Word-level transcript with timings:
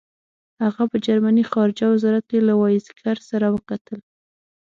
هغه 0.63 0.83
په 0.91 0.97
جرمني 1.05 1.43
خارجه 1.51 1.85
وزارت 1.89 2.23
کې 2.31 2.39
له 2.47 2.53
وایزیکر 2.61 3.17
سره 3.29 3.45
وکتل. 3.55 3.99